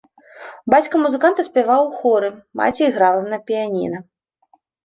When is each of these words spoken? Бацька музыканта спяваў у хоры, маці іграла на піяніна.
Бацька 0.73 1.01
музыканта 1.03 1.45
спяваў 1.49 1.83
у 1.89 1.93
хоры, 1.99 2.33
маці 2.63 2.83
іграла 2.89 3.21
на 3.35 3.41
піяніна. 3.51 3.99